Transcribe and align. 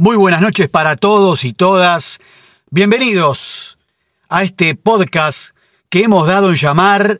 Muy 0.00 0.16
buenas 0.16 0.40
noches 0.40 0.68
para 0.68 0.94
todos 0.94 1.44
y 1.44 1.52
todas. 1.52 2.20
Bienvenidos 2.70 3.78
a 4.28 4.44
este 4.44 4.76
podcast 4.76 5.56
que 5.90 6.04
hemos 6.04 6.28
dado 6.28 6.50
en 6.50 6.54
llamar 6.54 7.18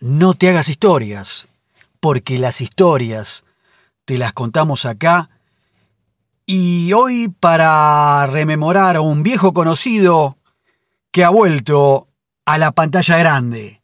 No 0.00 0.34
te 0.34 0.48
hagas 0.48 0.68
historias, 0.68 1.46
porque 2.00 2.40
las 2.40 2.60
historias 2.60 3.44
te 4.06 4.18
las 4.18 4.32
contamos 4.32 4.86
acá. 4.86 5.30
Y 6.46 6.92
hoy 6.94 7.28
para 7.28 8.26
rememorar 8.26 8.96
a 8.96 9.00
un 9.00 9.22
viejo 9.22 9.52
conocido 9.52 10.36
que 11.12 11.22
ha 11.22 11.30
vuelto 11.30 12.08
a 12.44 12.58
la 12.58 12.72
pantalla 12.72 13.18
grande. 13.18 13.80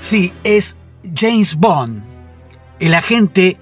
Sí, 0.00 0.32
es 0.42 0.76
James 1.14 1.54
Bond, 1.54 2.02
el 2.80 2.94
agente 2.94 3.60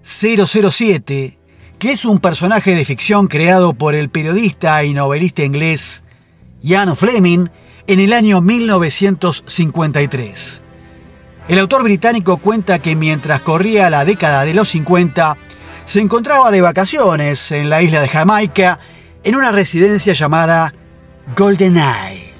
007 0.00 1.38
que 1.78 1.92
es 1.92 2.04
un 2.04 2.18
personaje 2.18 2.74
de 2.74 2.84
ficción 2.84 3.26
creado 3.26 3.74
por 3.74 3.94
el 3.94 4.08
periodista 4.08 4.82
y 4.84 4.94
novelista 4.94 5.44
inglés 5.44 6.02
Ian 6.62 6.96
Fleming 6.96 7.48
en 7.86 8.00
el 8.00 8.12
año 8.12 8.40
1953. 8.40 10.62
El 11.48 11.60
autor 11.60 11.84
británico 11.84 12.38
cuenta 12.38 12.80
que 12.80 12.96
mientras 12.96 13.40
corría 13.40 13.88
la 13.90 14.04
década 14.04 14.44
de 14.44 14.54
los 14.54 14.68
50, 14.70 15.36
se 15.84 16.00
encontraba 16.00 16.50
de 16.50 16.60
vacaciones 16.60 17.52
en 17.52 17.70
la 17.70 17.82
isla 17.82 18.00
de 18.00 18.08
Jamaica 18.08 18.80
en 19.22 19.36
una 19.36 19.52
residencia 19.52 20.12
llamada 20.12 20.74
Golden 21.36 21.76
Eye. 21.76 22.35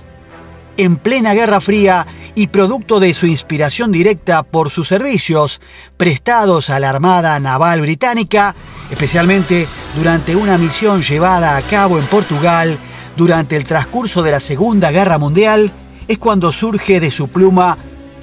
En 0.78 0.96
plena 0.96 1.32
Guerra 1.32 1.62
Fría 1.62 2.06
y 2.34 2.48
producto 2.48 3.00
de 3.00 3.14
su 3.14 3.26
inspiración 3.26 3.92
directa 3.92 4.42
por 4.42 4.68
sus 4.68 4.88
servicios 4.88 5.62
prestados 5.96 6.68
a 6.68 6.78
la 6.78 6.90
Armada 6.90 7.40
Naval 7.40 7.80
Británica, 7.80 8.54
especialmente 8.90 9.66
durante 9.96 10.36
una 10.36 10.58
misión 10.58 11.02
llevada 11.02 11.56
a 11.56 11.62
cabo 11.62 11.98
en 11.98 12.04
Portugal 12.04 12.78
durante 13.16 13.56
el 13.56 13.64
transcurso 13.64 14.22
de 14.22 14.32
la 14.32 14.40
Segunda 14.40 14.90
Guerra 14.90 15.16
Mundial, 15.16 15.72
es 16.06 16.18
cuando 16.18 16.52
surge 16.52 17.00
de 17.00 17.10
su 17.10 17.28
pluma 17.28 17.78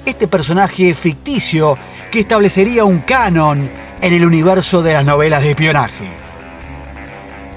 este 0.06 0.28
personaje 0.28 0.94
ficticio 0.94 1.76
que 2.12 2.20
establecería 2.20 2.84
un 2.84 3.00
canon 3.00 3.68
en 4.00 4.12
el 4.12 4.24
universo 4.24 4.80
de 4.80 4.92
las 4.92 5.04
novelas 5.04 5.42
de 5.42 5.50
espionaje. 5.50 6.08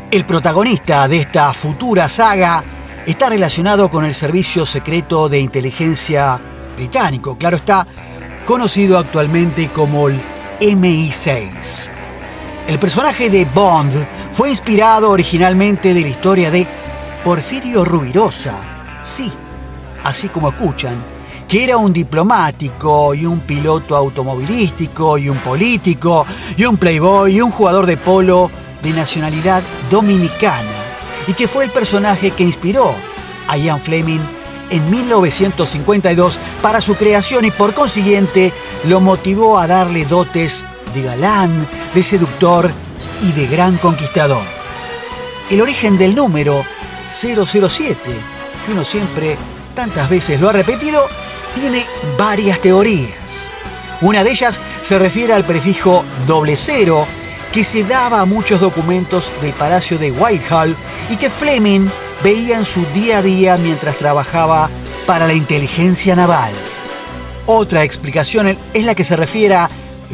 El 0.09 0.25
protagonista 0.25 1.08
de 1.08 1.20
esta 1.20 1.53
futura 1.53 2.08
saga 2.08 2.64
está 3.11 3.30
relacionado 3.30 3.89
con 3.89 4.03
el 4.03 4.13
Servicio 4.13 4.66
Secreto 4.66 5.30
de 5.30 5.39
Inteligencia 5.39 6.41
británico, 6.75 7.38
claro 7.38 7.55
está, 7.55 7.88
conocido 8.45 8.97
actualmente 8.97 9.69
como 9.69 10.09
el 10.09 10.22
MI6. 10.59 11.89
El 12.67 12.78
personaje 12.80 13.30
de 13.30 13.45
Bond 13.45 13.94
fue 14.33 14.50
inspirado 14.50 15.09
originalmente 15.09 15.94
de 15.94 16.02
la 16.02 16.08
historia 16.09 16.52
de 16.52 16.67
Porfirio 17.23 17.85
Rubirosa, 17.85 18.61
sí, 19.02 19.31
así 20.03 20.28
como 20.28 20.50
escuchan, 20.50 21.02
que 21.47 21.63
era 21.63 21.78
un 21.78 21.94
diplomático 21.94 23.16
y 23.16 23.25
un 23.25 23.39
piloto 23.39 23.95
automovilístico 23.95 25.17
y 25.17 25.30
un 25.30 25.38
político 25.38 26.25
y 26.58 26.66
un 26.66 26.75
playboy 26.75 27.38
y 27.38 27.41
un 27.41 27.52
jugador 27.52 27.85
de 27.85 27.95
polo 27.95 28.52
de 28.83 28.91
nacionalidad 28.91 29.63
dominicana 29.89 30.77
y 31.28 31.33
que 31.33 31.47
fue 31.47 31.66
el 31.66 31.72
personaje 31.72 32.31
que 32.31 32.44
inspiró 32.44 32.94
a 33.47 33.58
Ian 33.58 33.80
Fleming 33.80 34.20
en 34.70 34.89
1952 34.89 36.39
para 36.61 36.81
su 36.81 36.95
creación 36.95 37.45
y 37.45 37.52
por 37.52 37.73
consiguiente 37.73 38.52
lo 38.86 39.00
motivó 39.00 39.59
a 39.59 39.67
darle 39.67 40.06
dotes 40.06 40.66
de 40.94 41.03
galán, 41.03 41.67
de 41.94 42.03
seductor 42.03 42.72
y 43.22 43.31
de 43.34 43.47
gran 43.47 43.78
conquistador. 43.78 44.44
El 45.50 45.61
origen 45.61 45.97
del 45.97 46.16
número 46.16 46.66
007, 47.08 47.97
que 48.66 48.72
uno 48.72 48.84
siempre 48.84 49.38
tantas 49.75 50.09
veces 50.09 50.41
lo 50.41 50.50
ha 50.50 50.53
repetido, 50.53 51.02
tiene 51.53 51.85
varias 52.18 52.59
teorías. 52.59 53.50
Una 54.02 54.23
de 54.23 54.31
ellas 54.31 54.59
se 54.81 55.00
refiere 55.00 55.34
al 55.34 55.46
prefijo 55.46 56.03
doble 56.28 56.56
cero 56.56 57.07
que 57.57 57.63
se 57.63 57.84
daba 57.84 58.22
a 58.22 58.25
muchos 58.25 58.59
documentos 58.59 59.34
del 59.41 59.51
Palacio 59.51 59.97
de 59.97 60.12
Whitehall 60.12 60.78
y 61.09 61.16
que 61.16 61.28
Fleming 61.28 61.90
veía 62.23 62.56
en 62.56 62.66
su 62.66 62.85
día 62.94 63.18
a 63.18 63.22
día 63.23 63.57
mientras 63.57 63.97
trabajaba 63.97 64.69
para 65.07 65.25
la 65.25 65.34
inteligencia 65.34 66.16
naval. 66.16 66.53
Otra 67.47 67.84
explicación 67.84 68.56
es 68.75 68.85
la 68.85 68.94
que 68.94 69.03
se 69.03 69.16
refiere 69.16 69.56
a 69.56 69.72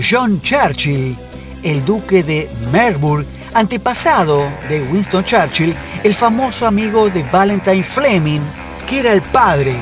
John 0.10 0.42
Churchill, 0.42 1.18
el 1.64 1.84
duque 1.84 2.24
de 2.24 2.50
Marlborough, 2.72 3.28
antepasado 3.54 4.42
de 4.70 4.82
Winston 4.84 5.26
Churchill, 5.26 5.76
el 6.02 6.16
famoso 6.16 6.66
amigo 6.66 7.10
de 7.10 7.24
Valentine 7.24 7.84
Fleming, 7.84 8.40
que 8.88 9.00
era 9.00 9.12
el 9.12 9.22
padre 9.22 9.76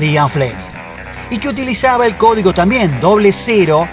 de 0.00 0.10
Ian 0.10 0.28
Fleming, 0.28 0.56
y 1.30 1.38
que 1.38 1.48
utilizaba 1.48 2.06
el 2.06 2.16
código 2.16 2.52
también 2.52 3.00
doble 3.00 3.30
cero 3.30 3.86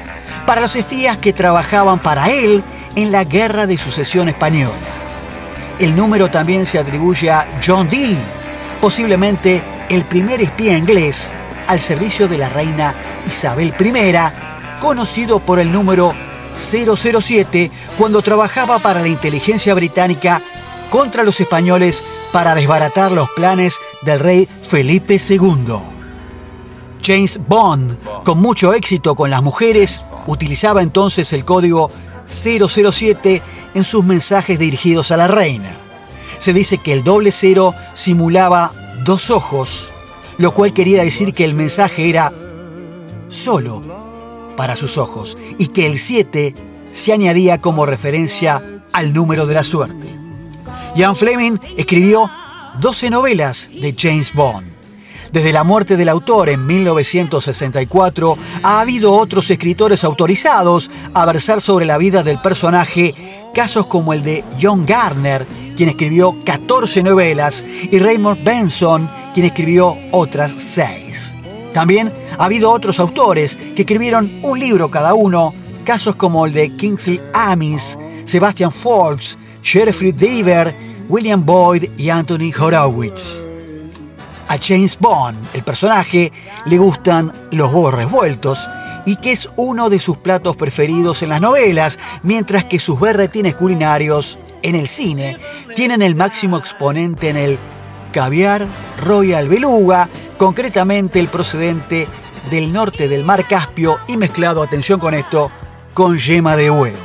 para 0.47 0.59
los 0.61 0.75
espías 0.75 1.17
que 1.17 1.33
trabajaban 1.33 1.99
para 1.99 2.31
él 2.31 2.63
en 2.95 3.11
la 3.11 3.23
Guerra 3.23 3.67
de 3.67 3.77
Sucesión 3.77 4.29
Española. 4.29 4.75
El 5.79 5.95
número 5.95 6.29
también 6.29 6.65
se 6.65 6.79
atribuye 6.79 7.29
a 7.29 7.47
John 7.65 7.87
Dee, 7.87 8.17
posiblemente 8.79 9.63
el 9.89 10.05
primer 10.05 10.41
espía 10.41 10.77
inglés 10.77 11.29
al 11.67 11.79
servicio 11.79 12.27
de 12.27 12.37
la 12.37 12.49
reina 12.49 12.95
Isabel 13.27 13.73
I 13.79 14.81
conocido 14.81 15.39
por 15.39 15.59
el 15.59 15.71
número 15.71 16.13
007 16.55 17.71
cuando 17.97 18.21
trabajaba 18.21 18.79
para 18.79 19.01
la 19.01 19.07
inteligencia 19.07 19.73
británica 19.73 20.41
contra 20.89 21.23
los 21.23 21.39
españoles 21.39 22.03
para 22.31 22.55
desbaratar 22.55 23.11
los 23.11 23.29
planes 23.31 23.79
del 24.01 24.19
rey 24.19 24.49
Felipe 24.61 25.19
II. 25.29 25.77
James 27.03 27.39
Bond, 27.47 27.97
con 28.23 28.39
mucho 28.39 28.73
éxito 28.73 29.15
con 29.15 29.29
las 29.29 29.41
mujeres, 29.41 30.03
utilizaba 30.27 30.81
entonces 30.81 31.33
el 31.33 31.45
código 31.45 31.89
007 32.31 33.41
en 33.73 33.83
sus 33.83 34.03
mensajes 34.03 34.57
dirigidos 34.57 35.11
a 35.11 35.17
la 35.17 35.27
reina. 35.27 35.77
Se 36.37 36.53
dice 36.53 36.77
que 36.77 36.93
el 36.93 37.03
doble 37.03 37.31
cero 37.31 37.75
simulaba 37.93 38.73
dos 39.03 39.29
ojos, 39.29 39.93
lo 40.37 40.53
cual 40.53 40.73
quería 40.73 41.03
decir 41.03 41.33
que 41.33 41.45
el 41.45 41.53
mensaje 41.53 42.09
era 42.09 42.31
solo 43.27 43.83
para 44.57 44.75
sus 44.75 44.97
ojos 44.97 45.37
y 45.57 45.67
que 45.67 45.85
el 45.85 45.97
7 45.97 46.55
se 46.91 47.13
añadía 47.13 47.59
como 47.59 47.85
referencia 47.85 48.81
al 48.93 49.13
número 49.13 49.45
de 49.45 49.53
la 49.53 49.63
suerte. 49.63 50.07
Ian 50.95 51.15
Fleming 51.15 51.57
escribió 51.77 52.29
12 52.79 53.09
novelas 53.09 53.69
de 53.69 53.95
James 53.97 54.33
Bond. 54.33 54.70
Desde 55.31 55.53
la 55.53 55.63
muerte 55.63 55.95
del 55.95 56.09
autor 56.09 56.49
en 56.49 56.67
1964, 56.67 58.37
ha 58.63 58.81
habido 58.81 59.13
otros 59.13 59.49
escritores 59.49 60.03
autorizados 60.03 60.91
a 61.13 61.25
versar 61.25 61.61
sobre 61.61 61.85
la 61.85 61.97
vida 61.97 62.21
del 62.21 62.41
personaje, 62.41 63.13
casos 63.53 63.87
como 63.87 64.11
el 64.11 64.23
de 64.23 64.43
John 64.61 64.85
Garner, 64.85 65.47
quien 65.77 65.87
escribió 65.87 66.35
14 66.43 67.01
novelas, 67.03 67.63
y 67.89 67.99
Raymond 67.99 68.43
Benson, 68.43 69.09
quien 69.33 69.45
escribió 69.45 69.97
otras 70.11 70.51
6. 70.51 71.35
También 71.73 72.11
ha 72.37 72.43
habido 72.43 72.69
otros 72.69 72.99
autores 72.99 73.55
que 73.55 73.83
escribieron 73.83 74.29
un 74.43 74.59
libro 74.59 74.91
cada 74.91 75.13
uno, 75.13 75.53
casos 75.85 76.17
como 76.17 76.45
el 76.45 76.51
de 76.51 76.75
Kingsley 76.75 77.21
Amis, 77.33 77.97
Sebastian 78.25 78.73
Forbes, 78.73 79.37
Jeffrey 79.63 80.11
Deaver, 80.11 80.75
William 81.07 81.45
Boyd 81.45 81.85
y 81.97 82.09
Anthony 82.09 82.51
Horowitz. 82.59 83.50
A 84.51 84.57
James 84.61 84.97
Bond, 84.99 85.37
el 85.53 85.63
personaje, 85.63 86.29
le 86.65 86.77
gustan 86.77 87.31
los 87.51 87.71
huevos 87.71 87.93
revueltos 87.93 88.69
y 89.05 89.15
que 89.15 89.31
es 89.31 89.49
uno 89.55 89.89
de 89.89 89.97
sus 89.97 90.17
platos 90.17 90.57
preferidos 90.57 91.23
en 91.23 91.29
las 91.29 91.39
novelas, 91.39 91.97
mientras 92.23 92.65
que 92.65 92.77
sus 92.77 92.99
berretines 92.99 93.55
culinarios 93.55 94.39
en 94.61 94.75
el 94.75 94.89
cine 94.89 95.37
tienen 95.73 96.01
el 96.01 96.15
máximo 96.15 96.57
exponente 96.57 97.29
en 97.29 97.37
el 97.37 97.59
caviar 98.11 98.67
Royal 98.97 99.47
Beluga, 99.47 100.09
concretamente 100.37 101.21
el 101.21 101.29
procedente 101.29 102.09
del 102.49 102.73
norte 102.73 103.07
del 103.07 103.23
mar 103.23 103.47
Caspio 103.47 103.99
y 104.09 104.17
mezclado, 104.17 104.63
atención 104.63 104.99
con 104.99 105.13
esto, 105.13 105.49
con 105.93 106.17
yema 106.17 106.57
de 106.57 106.69
huevo. 106.69 106.97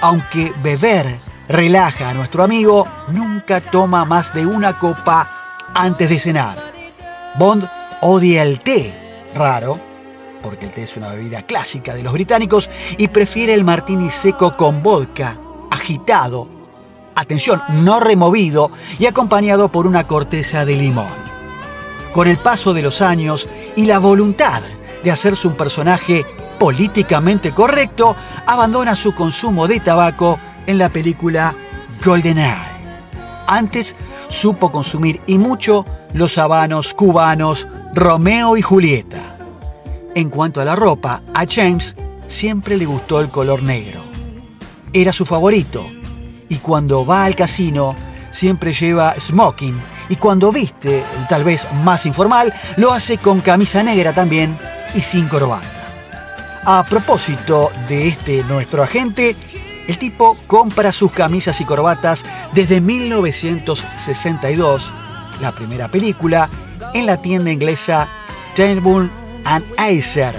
Aunque 0.00 0.54
beber 0.62 1.14
relaja 1.46 2.08
a 2.08 2.14
nuestro 2.14 2.42
amigo, 2.42 2.88
nunca 3.08 3.60
toma 3.60 4.06
más 4.06 4.32
de 4.32 4.46
una 4.46 4.78
copa 4.78 5.33
antes 5.74 6.08
de 6.08 6.18
cenar. 6.18 6.72
Bond 7.38 7.68
odia 8.00 8.42
el 8.42 8.60
té, 8.60 8.94
raro, 9.34 9.80
porque 10.42 10.66
el 10.66 10.72
té 10.72 10.82
es 10.82 10.96
una 10.96 11.10
bebida 11.10 11.42
clásica 11.42 11.94
de 11.94 12.02
los 12.02 12.12
británicos, 12.12 12.70
y 12.98 13.08
prefiere 13.08 13.54
el 13.54 13.64
martini 13.64 14.10
seco 14.10 14.52
con 14.56 14.82
vodka, 14.82 15.38
agitado, 15.70 16.48
atención, 17.16 17.62
no 17.82 18.00
removido 18.00 18.70
y 18.98 19.06
acompañado 19.06 19.70
por 19.70 19.86
una 19.86 20.06
corteza 20.06 20.64
de 20.64 20.76
limón 20.76 21.24
con 22.14 22.28
el 22.28 22.38
paso 22.38 22.72
de 22.72 22.80
los 22.80 23.02
años 23.02 23.48
y 23.74 23.86
la 23.86 23.98
voluntad 23.98 24.62
de 25.02 25.10
hacerse 25.10 25.48
un 25.48 25.56
personaje 25.56 26.24
políticamente 26.60 27.52
correcto, 27.52 28.14
abandona 28.46 28.94
su 28.94 29.12
consumo 29.12 29.66
de 29.66 29.80
tabaco 29.80 30.38
en 30.66 30.78
la 30.78 30.88
película 30.90 31.54
GoldenEye. 32.02 32.73
Antes 33.46 33.94
supo 34.28 34.70
consumir 34.70 35.20
y 35.26 35.38
mucho 35.38 35.84
los 36.12 36.38
habanos 36.38 36.94
cubanos 36.94 37.68
Romeo 37.94 38.56
y 38.56 38.62
Julieta. 38.62 39.36
En 40.14 40.30
cuanto 40.30 40.60
a 40.60 40.64
la 40.64 40.76
ropa, 40.76 41.22
a 41.34 41.44
James 41.48 41.96
siempre 42.26 42.76
le 42.76 42.86
gustó 42.86 43.20
el 43.20 43.28
color 43.28 43.62
negro. 43.62 44.02
Era 44.92 45.12
su 45.12 45.26
favorito 45.26 45.84
y 46.48 46.56
cuando 46.58 47.04
va 47.04 47.24
al 47.24 47.34
casino 47.34 47.96
siempre 48.30 48.72
lleva 48.72 49.14
smoking 49.18 49.80
y 50.08 50.16
cuando 50.16 50.52
viste, 50.52 51.04
tal 51.28 51.44
vez 51.44 51.66
más 51.84 52.06
informal, 52.06 52.52
lo 52.76 52.92
hace 52.92 53.18
con 53.18 53.40
camisa 53.40 53.82
negra 53.82 54.12
también 54.12 54.58
y 54.94 55.00
sin 55.00 55.28
corbata. 55.28 55.70
A 56.64 56.84
propósito 56.84 57.70
de 57.88 58.08
este 58.08 58.42
nuestro 58.44 58.82
agente, 58.82 59.36
el 59.88 59.98
tipo 59.98 60.36
compra 60.46 60.92
sus 60.92 61.10
camisas 61.12 61.60
y 61.60 61.64
corbatas 61.64 62.24
desde 62.52 62.80
1962, 62.80 64.94
la 65.40 65.50
primera 65.52 65.88
película, 65.88 66.48
en 66.94 67.06
la 67.06 67.20
tienda 67.20 67.50
inglesa 67.50 68.08
Turnbull 68.54 69.10
and 69.44 69.64
Acer, 69.78 70.34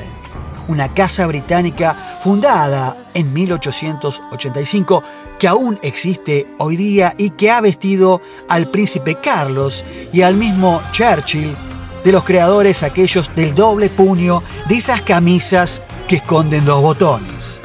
una 0.68 0.94
casa 0.94 1.28
británica 1.28 2.20
fundada 2.22 3.10
en 3.14 3.34
1885 3.34 5.04
que 5.40 5.48
aún 5.48 5.80
existe 5.82 6.48
hoy 6.60 6.76
día 6.76 7.14
y 7.18 7.32
que 7.32 7.50
ha 7.52 7.62
vestido 7.62 8.22
al 8.50 8.70
príncipe 8.72 9.16
Carlos 9.16 9.86
y 10.14 10.22
al 10.22 10.36
mismo 10.36 10.82
Churchill, 10.92 11.58
de 12.04 12.12
los 12.12 12.24
creadores 12.24 12.84
aquellos 12.84 13.34
del 13.36 13.56
doble 13.56 13.90
puño 13.90 14.44
de 14.68 14.76
esas 14.76 15.02
camisas 15.02 15.82
que 16.08 16.18
esconden 16.18 16.66
dos 16.66 16.82
botones. 16.82 17.62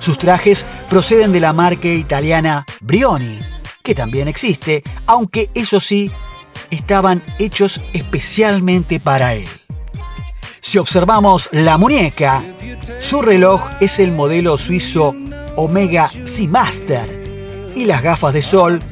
Sus 0.00 0.16
trajes 0.18 0.66
proceden 0.88 1.30
de 1.30 1.40
la 1.40 1.52
marca 1.52 1.86
italiana 1.86 2.66
Brioni, 2.80 3.38
que 3.82 3.94
también 3.94 4.28
existe, 4.28 4.82
aunque 5.06 5.50
eso 5.54 5.78
sí, 5.78 6.10
estaban 6.70 7.22
hechos 7.38 7.82
especialmente 7.92 8.98
para 8.98 9.34
él. 9.34 9.46
Si 10.58 10.78
observamos 10.78 11.50
la 11.52 11.76
muñeca, 11.76 12.42
su 12.98 13.20
reloj 13.20 13.62
es 13.80 13.98
el 13.98 14.12
modelo 14.12 14.56
suizo 14.56 15.14
Omega 15.56 16.10
Seamaster 16.24 17.72
y 17.74 17.84
las 17.84 18.02
gafas 18.02 18.32
de 18.32 18.42
sol 18.42 18.82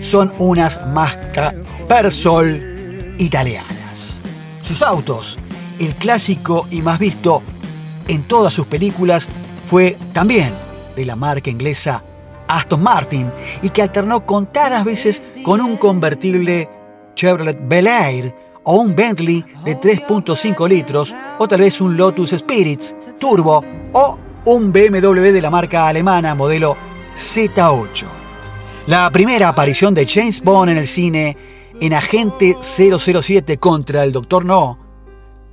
son 0.00 0.34
unas 0.38 0.84
Masca 0.88 1.54
Persol 1.86 3.14
italianas. 3.18 4.20
Sus 4.62 4.82
autos, 4.82 5.38
el 5.78 5.94
clásico 5.94 6.66
y 6.72 6.82
más 6.82 6.98
visto 6.98 7.40
en 8.08 8.24
todas 8.24 8.52
sus 8.52 8.66
películas, 8.66 9.28
fue 9.66 9.98
también 10.12 10.54
de 10.94 11.04
la 11.04 11.16
marca 11.16 11.50
inglesa 11.50 12.02
Aston 12.48 12.82
Martin 12.82 13.30
y 13.62 13.70
que 13.70 13.82
alternó 13.82 14.24
contadas 14.24 14.84
veces 14.84 15.20
con 15.44 15.60
un 15.60 15.76
convertible 15.76 16.70
Chevrolet 17.14 17.58
Bel 17.60 17.88
Air 17.88 18.34
o 18.62 18.76
un 18.76 18.94
Bentley 18.94 19.44
de 19.64 19.78
3.5 19.78 20.68
litros 20.68 21.14
o 21.38 21.48
tal 21.48 21.60
vez 21.60 21.80
un 21.80 21.96
Lotus 21.96 22.30
Spirits 22.30 22.94
Turbo 23.18 23.64
o 23.92 24.18
un 24.44 24.72
BMW 24.72 25.32
de 25.32 25.42
la 25.42 25.50
marca 25.50 25.88
alemana 25.88 26.34
modelo 26.34 26.76
Z8. 27.14 28.04
La 28.86 29.10
primera 29.10 29.48
aparición 29.48 29.94
de 29.94 30.06
James 30.06 30.40
Bond 30.42 30.70
en 30.70 30.78
el 30.78 30.86
cine 30.86 31.36
en 31.80 31.92
Agente 31.92 32.56
007 32.60 33.58
contra 33.58 34.04
el 34.04 34.12
Dr. 34.12 34.44
No 34.44 34.85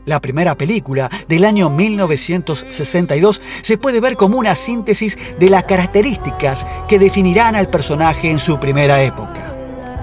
la 0.05 0.19
primera 0.19 0.55
película 0.55 1.09
del 1.27 1.45
año 1.45 1.69
1962 1.69 3.41
se 3.61 3.77
puede 3.77 4.01
ver 4.01 4.15
como 4.15 4.37
una 4.37 4.55
síntesis 4.55 5.17
de 5.39 5.49
las 5.49 5.63
características 5.63 6.65
que 6.87 6.99
definirán 6.99 7.55
al 7.55 7.69
personaje 7.69 8.29
en 8.29 8.39
su 8.39 8.59
primera 8.59 9.01
época. 9.03 9.55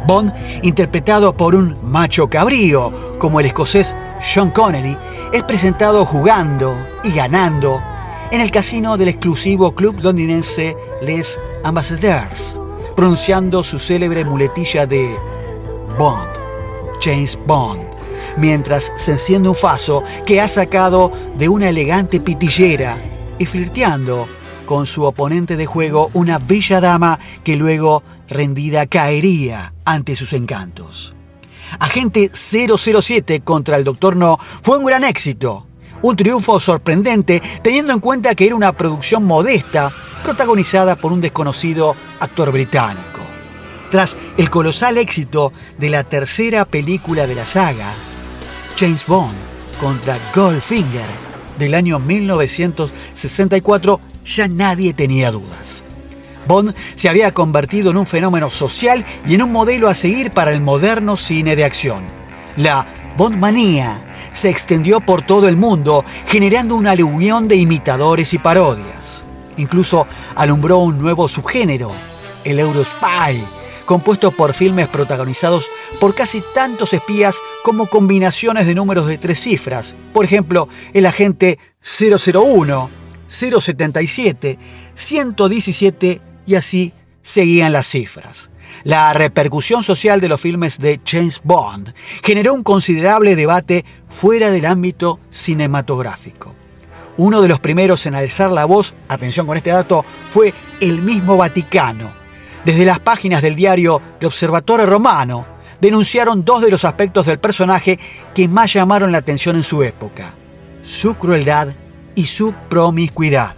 Bond, 0.06 0.32
interpretado 0.62 1.36
por 1.36 1.54
un 1.54 1.76
macho 1.82 2.28
cabrío 2.28 3.18
como 3.18 3.40
el 3.40 3.46
escocés 3.46 3.94
Sean 4.20 4.50
Connery, 4.50 4.96
es 5.32 5.42
presentado 5.44 6.04
jugando 6.06 6.74
y 7.04 7.12
ganando 7.12 7.82
en 8.32 8.40
el 8.40 8.50
casino 8.50 8.96
del 8.96 9.08
exclusivo 9.08 9.74
club 9.74 9.96
londinense 10.00 10.76
Les 11.02 11.38
Ambassadeurs, 11.64 12.60
pronunciando 12.96 13.62
su 13.62 13.78
célebre 13.78 14.24
muletilla 14.24 14.86
de 14.86 15.16
Bond, 15.98 16.30
James 17.00 17.38
Bond 17.46 17.89
mientras 18.36 18.92
se 18.96 19.12
enciende 19.12 19.48
un 19.48 19.54
faso 19.54 20.02
que 20.26 20.40
ha 20.40 20.48
sacado 20.48 21.12
de 21.36 21.48
una 21.48 21.68
elegante 21.68 22.20
pitillera 22.20 22.96
y 23.38 23.46
flirteando 23.46 24.28
con 24.66 24.86
su 24.86 25.04
oponente 25.04 25.56
de 25.56 25.66
juego, 25.66 26.10
una 26.14 26.38
bella 26.38 26.80
dama 26.80 27.18
que 27.42 27.56
luego 27.56 28.04
rendida 28.28 28.86
caería 28.86 29.74
ante 29.84 30.14
sus 30.14 30.32
encantos. 30.32 31.14
Agente 31.80 32.30
007 32.32 33.40
contra 33.40 33.76
el 33.76 33.84
Doctor 33.84 34.14
No 34.14 34.38
fue 34.38 34.78
un 34.78 34.84
gran 34.84 35.02
éxito, 35.02 35.66
un 36.02 36.16
triunfo 36.16 36.60
sorprendente 36.60 37.42
teniendo 37.62 37.92
en 37.92 38.00
cuenta 38.00 38.34
que 38.34 38.46
era 38.46 38.54
una 38.54 38.76
producción 38.76 39.24
modesta 39.24 39.92
protagonizada 40.22 40.96
por 40.96 41.12
un 41.12 41.20
desconocido 41.20 41.96
actor 42.20 42.52
británico. 42.52 43.20
Tras 43.90 44.16
el 44.36 44.50
colosal 44.50 44.98
éxito 44.98 45.52
de 45.78 45.90
la 45.90 46.04
tercera 46.04 46.64
película 46.64 47.26
de 47.26 47.34
la 47.34 47.44
saga, 47.44 47.92
James 48.76 49.06
Bond 49.06 49.34
contra 49.80 50.18
Goldfinger 50.34 51.08
del 51.58 51.74
año 51.74 51.98
1964, 51.98 54.00
ya 54.24 54.48
nadie 54.48 54.94
tenía 54.94 55.30
dudas. 55.30 55.84
Bond 56.46 56.74
se 56.94 57.08
había 57.08 57.32
convertido 57.32 57.90
en 57.90 57.98
un 57.98 58.06
fenómeno 58.06 58.50
social 58.50 59.04
y 59.26 59.34
en 59.34 59.42
un 59.42 59.52
modelo 59.52 59.88
a 59.88 59.94
seguir 59.94 60.32
para 60.32 60.52
el 60.52 60.60
moderno 60.60 61.16
cine 61.16 61.56
de 61.56 61.64
acción. 61.64 62.04
La 62.56 62.86
Bondmanía 63.16 64.04
se 64.32 64.48
extendió 64.48 65.00
por 65.00 65.22
todo 65.22 65.48
el 65.48 65.56
mundo, 65.56 66.04
generando 66.26 66.76
una 66.76 66.92
aluvión 66.92 67.48
de 67.48 67.56
imitadores 67.56 68.32
y 68.32 68.38
parodias. 68.38 69.24
Incluso 69.56 70.06
alumbró 70.36 70.78
un 70.78 70.98
nuevo 70.98 71.28
subgénero, 71.28 71.90
el 72.44 72.58
Eurospy, 72.58 73.42
compuesto 73.84 74.30
por 74.30 74.54
filmes 74.54 74.88
protagonizados 74.88 75.68
por 75.98 76.14
casi 76.14 76.42
tantos 76.54 76.92
espías 76.92 77.40
como 77.62 77.86
combinaciones 77.86 78.66
de 78.66 78.74
números 78.74 79.06
de 79.06 79.18
tres 79.18 79.40
cifras. 79.40 79.96
Por 80.12 80.24
ejemplo, 80.24 80.68
el 80.92 81.06
agente 81.06 81.58
001, 81.80 82.90
077, 83.26 84.58
117 84.94 86.20
y 86.46 86.54
así 86.54 86.92
seguían 87.22 87.72
las 87.72 87.86
cifras. 87.86 88.50
La 88.84 89.12
repercusión 89.12 89.82
social 89.82 90.20
de 90.20 90.28
los 90.28 90.40
filmes 90.40 90.78
de 90.78 91.00
James 91.06 91.40
Bond 91.44 91.92
generó 92.22 92.54
un 92.54 92.62
considerable 92.62 93.36
debate 93.36 93.84
fuera 94.08 94.50
del 94.50 94.66
ámbito 94.66 95.20
cinematográfico. 95.28 96.54
Uno 97.16 97.42
de 97.42 97.48
los 97.48 97.60
primeros 97.60 98.06
en 98.06 98.14
alzar 98.14 98.50
la 98.50 98.64
voz, 98.64 98.94
atención 99.08 99.46
con 99.46 99.56
este 99.56 99.70
dato, 99.70 100.04
fue 100.30 100.54
el 100.80 101.02
mismo 101.02 101.36
Vaticano, 101.36 102.10
desde 102.64 102.86
las 102.86 103.00
páginas 103.00 103.42
del 103.42 103.56
diario 103.56 104.00
El 104.20 104.28
Observatore 104.28 104.86
Romano, 104.86 105.46
denunciaron 105.80 106.44
dos 106.44 106.62
de 106.62 106.70
los 106.70 106.84
aspectos 106.84 107.26
del 107.26 107.38
personaje 107.38 107.98
que 108.34 108.48
más 108.48 108.72
llamaron 108.72 109.12
la 109.12 109.18
atención 109.18 109.56
en 109.56 109.62
su 109.62 109.82
época, 109.82 110.34
su 110.82 111.14
crueldad 111.14 111.68
y 112.14 112.26
su 112.26 112.54
promiscuidad. 112.68 113.56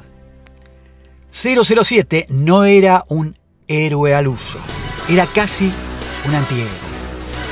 007 1.30 2.26
no 2.28 2.64
era 2.64 3.04
un 3.08 3.36
héroe 3.66 4.14
al 4.14 4.28
uso, 4.28 4.58
era 5.08 5.26
casi 5.26 5.72
un 6.28 6.34
antihéroe, 6.34 6.68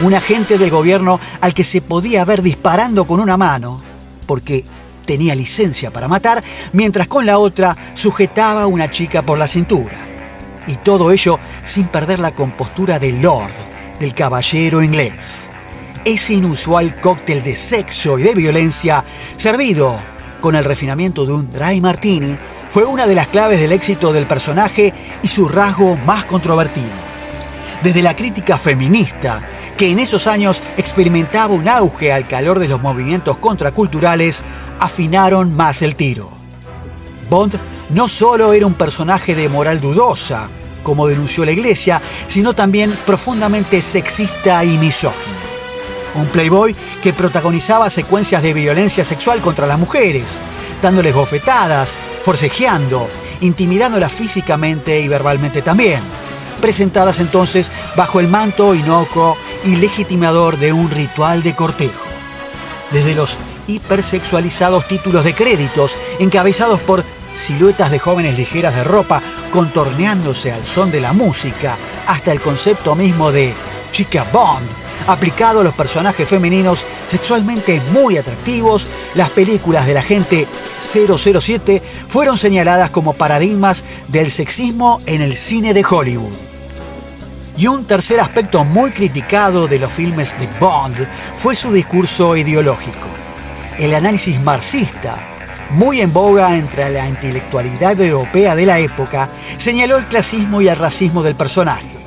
un 0.02 0.14
agente 0.14 0.58
del 0.58 0.70
gobierno 0.70 1.18
al 1.40 1.54
que 1.54 1.64
se 1.64 1.80
podía 1.80 2.24
ver 2.24 2.42
disparando 2.42 3.06
con 3.06 3.20
una 3.20 3.36
mano, 3.36 3.80
porque 4.26 4.64
tenía 5.06 5.34
licencia 5.34 5.90
para 5.90 6.08
matar, 6.08 6.44
mientras 6.72 7.08
con 7.08 7.26
la 7.26 7.38
otra 7.38 7.76
sujetaba 7.94 8.62
a 8.62 8.66
una 8.66 8.90
chica 8.90 9.22
por 9.24 9.38
la 9.38 9.46
cintura. 9.46 9.98
Y 10.66 10.76
todo 10.76 11.10
ello 11.10 11.40
sin 11.64 11.88
perder 11.88 12.20
la 12.20 12.34
compostura 12.34 12.98
del 12.98 13.22
Lord, 13.22 13.50
del 14.00 14.14
caballero 14.14 14.82
inglés. 14.82 15.50
Ese 16.04 16.32
inusual 16.32 16.98
cóctel 17.00 17.42
de 17.42 17.54
sexo 17.54 18.18
y 18.18 18.22
de 18.22 18.34
violencia, 18.34 19.04
servido 19.36 20.00
con 20.40 20.56
el 20.56 20.64
refinamiento 20.64 21.26
de 21.26 21.34
un 21.34 21.52
dry 21.52 21.80
martini, 21.82 22.36
fue 22.70 22.84
una 22.84 23.06
de 23.06 23.14
las 23.14 23.28
claves 23.28 23.60
del 23.60 23.72
éxito 23.72 24.12
del 24.12 24.26
personaje 24.26 24.94
y 25.22 25.28
su 25.28 25.48
rasgo 25.48 25.96
más 26.06 26.24
controvertido. 26.24 26.88
Desde 27.82 28.00
la 28.02 28.16
crítica 28.16 28.56
feminista, 28.56 29.46
que 29.76 29.90
en 29.90 29.98
esos 29.98 30.26
años 30.26 30.62
experimentaba 30.78 31.54
un 31.54 31.68
auge 31.68 32.12
al 32.12 32.26
calor 32.26 32.58
de 32.58 32.68
los 32.68 32.80
movimientos 32.80 33.36
contraculturales, 33.36 34.42
afinaron 34.78 35.54
más 35.54 35.82
el 35.82 35.94
tiro. 35.94 36.30
Bond 37.28 37.58
no 37.90 38.08
solo 38.08 38.54
era 38.54 38.66
un 38.66 38.74
personaje 38.74 39.34
de 39.34 39.48
moral 39.48 39.80
dudosa, 39.80 40.48
como 40.82 41.06
denunció 41.06 41.44
la 41.44 41.52
iglesia, 41.52 42.00
sino 42.26 42.54
también 42.54 42.96
profundamente 43.06 43.82
sexista 43.82 44.64
y 44.64 44.78
misógino. 44.78 45.38
Un 46.14 46.26
playboy 46.26 46.74
que 47.02 47.12
protagonizaba 47.12 47.88
secuencias 47.88 48.42
de 48.42 48.52
violencia 48.52 49.04
sexual 49.04 49.40
contra 49.40 49.66
las 49.66 49.78
mujeres, 49.78 50.40
dándoles 50.82 51.14
bofetadas, 51.14 51.98
forcejeando, 52.22 53.08
intimidándolas 53.40 54.12
físicamente 54.12 55.00
y 55.00 55.08
verbalmente 55.08 55.62
también, 55.62 56.00
presentadas 56.60 57.20
entonces 57.20 57.70
bajo 57.96 58.20
el 58.20 58.28
manto 58.28 58.74
inocuo 58.74 59.36
y 59.64 59.76
legitimador 59.76 60.58
de 60.58 60.72
un 60.72 60.90
ritual 60.90 61.42
de 61.42 61.54
cortejo. 61.54 62.04
Desde 62.90 63.14
los 63.14 63.38
hipersexualizados 63.66 64.88
títulos 64.88 65.24
de 65.24 65.34
créditos, 65.34 65.96
encabezados 66.18 66.80
por 66.80 67.04
siluetas 67.32 67.90
de 67.90 67.98
jóvenes 67.98 68.36
ligeras 68.36 68.74
de 68.74 68.84
ropa 68.84 69.22
contorneándose 69.50 70.52
al 70.52 70.64
son 70.64 70.90
de 70.90 71.00
la 71.00 71.12
música, 71.12 71.76
hasta 72.06 72.32
el 72.32 72.40
concepto 72.40 72.94
mismo 72.94 73.32
de 73.32 73.54
chica 73.92 74.24
Bond, 74.32 74.68
aplicado 75.06 75.60
a 75.60 75.64
los 75.64 75.74
personajes 75.74 76.28
femeninos 76.28 76.84
sexualmente 77.06 77.80
muy 77.92 78.16
atractivos, 78.16 78.86
las 79.14 79.30
películas 79.30 79.86
de 79.86 79.94
la 79.94 80.02
gente 80.02 80.46
007 80.80 81.82
fueron 82.08 82.36
señaladas 82.36 82.90
como 82.90 83.12
paradigmas 83.14 83.84
del 84.08 84.30
sexismo 84.30 85.00
en 85.06 85.22
el 85.22 85.34
cine 85.34 85.74
de 85.74 85.84
Hollywood. 85.88 86.36
Y 87.56 87.66
un 87.66 87.84
tercer 87.84 88.20
aspecto 88.20 88.64
muy 88.64 88.90
criticado 88.90 89.66
de 89.66 89.78
los 89.78 89.92
filmes 89.92 90.38
de 90.38 90.48
Bond 90.58 91.06
fue 91.34 91.54
su 91.54 91.72
discurso 91.72 92.36
ideológico. 92.36 93.08
El 93.78 93.94
análisis 93.94 94.40
marxista, 94.40 95.39
muy 95.70 96.00
en 96.00 96.12
boga 96.12 96.56
entre 96.56 96.90
la 96.90 97.08
intelectualidad 97.08 98.00
europea 98.00 98.54
de 98.54 98.66
la 98.66 98.78
época, 98.78 99.30
señaló 99.56 99.96
el 99.96 100.06
clasismo 100.06 100.60
y 100.60 100.68
el 100.68 100.76
racismo 100.76 101.22
del 101.22 101.36
personaje 101.36 102.00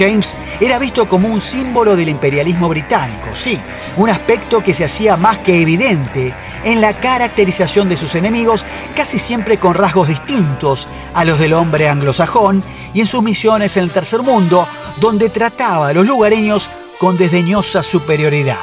James 0.00 0.34
era 0.60 0.78
visto 0.78 1.06
como 1.08 1.28
un 1.28 1.42
símbolo 1.42 1.94
del 1.94 2.08
imperialismo 2.08 2.70
británico, 2.70 3.28
sí, 3.34 3.60
un 3.98 4.08
aspecto 4.08 4.62
que 4.62 4.72
se 4.72 4.84
hacía 4.84 5.18
más 5.18 5.38
que 5.40 5.60
evidente 5.60 6.34
en 6.64 6.80
la 6.80 6.94
caracterización 6.94 7.88
de 7.90 7.98
sus 7.98 8.14
enemigos, 8.14 8.64
casi 8.96 9.18
siempre 9.18 9.58
con 9.58 9.74
rasgos 9.74 10.08
distintos 10.08 10.88
a 11.12 11.24
los 11.26 11.38
del 11.38 11.52
hombre 11.52 11.88
anglosajón, 11.88 12.64
y 12.94 13.00
en 13.00 13.06
sus 13.06 13.22
misiones 13.22 13.76
en 13.76 13.84
el 13.84 13.90
tercer 13.90 14.22
mundo, 14.22 14.66
donde 15.00 15.28
trataba 15.28 15.88
a 15.88 15.92
los 15.92 16.06
lugareños 16.06 16.70
con 16.98 17.18
desdeñosa 17.18 17.82
superioridad. 17.82 18.58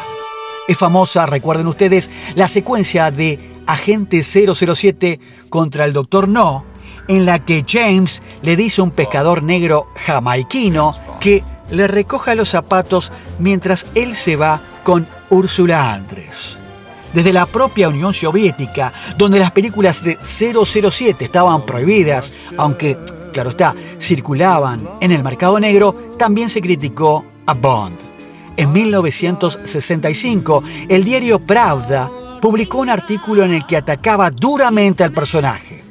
Es 0.68 0.80
famosa, 0.80 1.28
recuerden 1.28 1.68
ustedes, 1.68 2.10
la 2.34 2.48
secuencia 2.48 3.12
de 3.12 3.57
Agente 3.68 4.24
007 4.24 5.20
contra 5.50 5.86
el 5.86 5.94
Doctor 5.94 6.28
No, 6.28 6.66
en 7.08 7.26
la 7.26 7.40
que 7.40 7.64
James 7.68 8.24
le 8.42 8.56
dice 8.56 8.82
a 8.82 8.86
un 8.86 8.92
pescador 8.92 9.44
negro 9.44 9.88
jamaiquino 9.96 10.96
que 11.20 11.44
le 11.70 11.88
recoja 11.88 12.36
los 12.36 12.50
zapatos 12.50 13.12
mientras 13.40 13.88
él 13.94 14.16
se 14.16 14.36
va 14.36 14.62
con 14.84 15.08
Úrsula 15.30 15.94
Andrés. 15.94 16.60
Desde 17.14 17.34
la 17.34 17.46
propia 17.46 17.90
Unión 17.90 18.14
Soviética, 18.14 18.94
donde 19.18 19.40
las 19.40 19.52
películas 19.52 20.04
de 20.04 20.18
007 20.22 21.26
estaban 21.26 21.66
prohibidas, 21.66 22.34
aunque, 22.58 22.98
claro 23.34 23.50
está, 23.50 23.76
circulaban 24.00 24.88
en 25.02 25.12
el 25.12 25.24
mercado 25.24 25.60
negro, 25.60 25.94
también 26.18 26.50
se 26.50 26.62
criticó 26.62 27.26
a 27.46 27.54
Bond. 27.54 27.98
En 28.58 28.72
1965, 28.74 30.64
el 30.90 31.04
diario 31.04 31.40
Pravda 31.40 32.10
publicó 32.42 32.80
un 32.80 32.90
artículo 32.90 33.44
en 33.44 33.54
el 33.54 33.66
que 33.66 33.78
atacaba 33.78 34.32
duramente 34.32 35.04
al 35.04 35.14
personaje. 35.14 35.84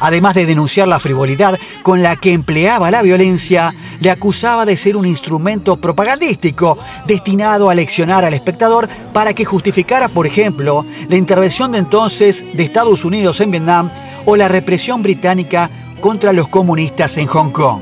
Además 0.00 0.34
de 0.34 0.46
denunciar 0.46 0.88
la 0.88 0.98
frivolidad 0.98 1.58
con 1.82 2.02
la 2.02 2.16
que 2.16 2.32
empleaba 2.32 2.90
la 2.90 3.02
violencia, 3.02 3.74
le 4.00 4.10
acusaba 4.10 4.66
de 4.66 4.76
ser 4.76 4.96
un 4.96 5.06
instrumento 5.06 5.76
propagandístico 5.76 6.78
destinado 7.06 7.70
a 7.70 7.74
leccionar 7.74 8.24
al 8.24 8.34
espectador 8.34 8.88
para 9.12 9.34
que 9.34 9.44
justificara, 9.44 10.08
por 10.08 10.26
ejemplo, 10.26 10.84
la 11.08 11.16
intervención 11.16 11.72
de 11.72 11.78
entonces 11.78 12.44
de 12.54 12.64
Estados 12.64 13.04
Unidos 13.04 13.40
en 13.40 13.50
Vietnam 13.50 13.90
o 14.26 14.36
la 14.36 14.48
represión 14.48 15.02
británica 15.02 15.70
contra 16.00 16.32
los 16.32 16.48
comunistas 16.48 17.16
en 17.16 17.26
Hong 17.26 17.50
Kong. 17.50 17.80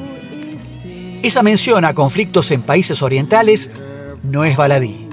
Esa 1.22 1.42
mención 1.42 1.84
a 1.84 1.94
conflictos 1.94 2.50
en 2.50 2.62
países 2.62 3.02
orientales 3.02 3.70
no 4.22 4.44
es 4.44 4.56
baladí. 4.56 5.08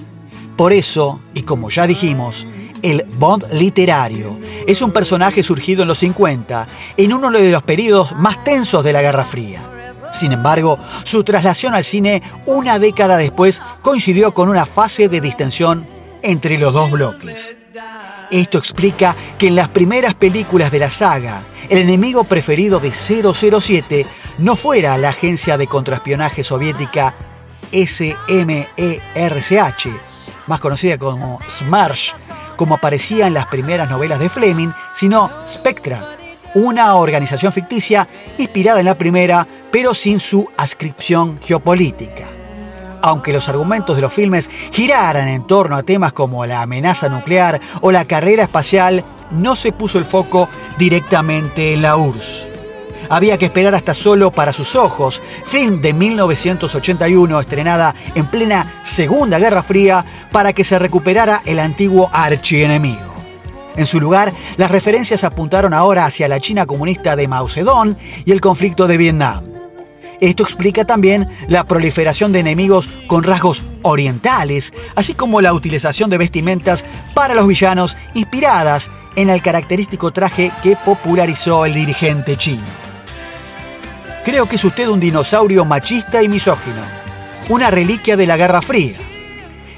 Por 0.57 0.73
eso, 0.73 1.19
y 1.33 1.43
como 1.43 1.69
ya 1.69 1.87
dijimos, 1.87 2.47
el 2.81 3.05
Bond 3.17 3.45
literario. 3.53 4.39
Es 4.67 4.81
un 4.81 4.91
personaje 4.91 5.43
surgido 5.43 5.83
en 5.83 5.87
los 5.87 5.99
50, 5.99 6.67
en 6.97 7.13
uno 7.13 7.31
de 7.31 7.51
los 7.51 7.63
periodos 7.63 8.15
más 8.15 8.43
tensos 8.43 8.83
de 8.83 8.93
la 8.93 9.01
Guerra 9.01 9.25
Fría. 9.25 9.69
Sin 10.11 10.31
embargo, 10.31 10.79
su 11.03 11.23
traslación 11.23 11.73
al 11.75 11.83
cine 11.83 12.21
una 12.45 12.79
década 12.79 13.17
después 13.17 13.61
coincidió 13.81 14.33
con 14.33 14.49
una 14.49 14.65
fase 14.65 15.07
de 15.07 15.21
distensión 15.21 15.87
entre 16.21 16.57
los 16.57 16.73
dos 16.73 16.91
bloques. 16.91 17.55
Esto 18.31 18.57
explica 18.59 19.15
que 19.37 19.47
en 19.47 19.55
las 19.55 19.69
primeras 19.69 20.13
películas 20.13 20.71
de 20.71 20.79
la 20.79 20.89
saga, 20.89 21.47
el 21.69 21.79
enemigo 21.79 22.23
preferido 22.25 22.79
de 22.79 22.91
007 22.91 24.05
no 24.37 24.55
fuera 24.55 24.97
la 24.97 25.09
agencia 25.09 25.57
de 25.57 25.67
contraespionaje 25.67 26.43
soviética 26.43 27.15
SMERCH, 27.73 28.67
más 30.47 30.59
conocida 30.59 30.97
como 30.97 31.39
SMARSH, 31.47 32.13
como 32.59 32.75
aparecía 32.75 33.25
en 33.25 33.33
las 33.33 33.45
primeras 33.45 33.89
novelas 33.89 34.19
de 34.19 34.27
Fleming, 34.27 34.73
sino 34.91 35.31
Spectra, 35.47 36.17
una 36.55 36.93
organización 36.95 37.53
ficticia 37.53 38.05
inspirada 38.37 38.81
en 38.81 38.85
la 38.85 38.97
primera, 38.97 39.47
pero 39.71 39.93
sin 39.93 40.19
su 40.19 40.45
ascripción 40.57 41.39
geopolítica. 41.41 42.27
Aunque 43.01 43.31
los 43.31 43.47
argumentos 43.47 43.95
de 43.95 44.01
los 44.01 44.11
filmes 44.11 44.49
giraran 44.73 45.29
en 45.29 45.47
torno 45.47 45.77
a 45.77 45.83
temas 45.83 46.11
como 46.11 46.45
la 46.45 46.61
amenaza 46.61 47.07
nuclear 47.07 47.61
o 47.79 47.93
la 47.93 48.03
carrera 48.03 48.43
espacial, 48.43 49.05
no 49.31 49.55
se 49.55 49.71
puso 49.71 49.97
el 49.97 50.03
foco 50.03 50.49
directamente 50.77 51.71
en 51.71 51.81
la 51.81 51.95
URSS. 51.95 52.58
Había 53.09 53.39
que 53.39 53.45
esperar 53.45 53.73
hasta 53.73 53.95
solo 53.95 54.31
para 54.31 54.53
sus 54.53 54.75
ojos, 54.75 55.21
film 55.45 55.81
de 55.81 55.93
1981 55.93 57.39
estrenada 57.39 57.95
en 58.13 58.27
plena 58.27 58.71
Segunda 58.83 59.39
Guerra 59.39 59.63
Fría 59.63 60.05
para 60.31 60.53
que 60.53 60.63
se 60.63 60.77
recuperara 60.77 61.41
el 61.45 61.59
antiguo 61.59 62.09
archienemigo. 62.13 63.09
En 63.75 63.87
su 63.87 63.99
lugar, 63.99 64.31
las 64.57 64.69
referencias 64.69 65.23
apuntaron 65.23 65.73
ahora 65.73 66.05
hacia 66.05 66.27
la 66.27 66.39
China 66.39 66.67
comunista 66.67 67.15
de 67.15 67.27
Mao 67.27 67.47
Zedong 67.47 67.95
y 68.25 68.31
el 68.31 68.41
conflicto 68.41 68.87
de 68.87 68.97
Vietnam. 68.97 69.43
Esto 70.19 70.43
explica 70.43 70.85
también 70.85 71.29
la 71.47 71.63
proliferación 71.63 72.31
de 72.31 72.39
enemigos 72.39 72.89
con 73.07 73.23
rasgos 73.23 73.63
orientales, 73.83 74.73
así 74.95 75.13
como 75.13 75.39
la 75.41 75.53
utilización 75.53 76.09
de 76.09 76.17
vestimentas 76.17 76.83
para 77.15 77.33
los 77.33 77.47
villanos 77.47 77.95
inspiradas 78.13 78.91
en 79.15 79.29
el 79.29 79.41
característico 79.41 80.11
traje 80.11 80.51
que 80.61 80.75
popularizó 80.75 81.65
el 81.65 81.73
dirigente 81.73 82.35
chino. 82.35 82.88
Creo 84.29 84.45
que 84.45 84.57
es 84.57 84.63
usted 84.63 84.87
un 84.87 84.99
dinosaurio 84.99 85.65
machista 85.65 86.21
y 86.21 86.29
misógino, 86.29 86.83
una 87.49 87.71
reliquia 87.71 88.15
de 88.15 88.27
la 88.27 88.37
Guerra 88.37 88.61
Fría. 88.61 88.95